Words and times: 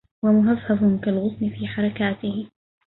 ومهفهف 0.23 1.01
كالغصن 1.01 1.49
في 1.49 1.67
حركاته 1.67 2.47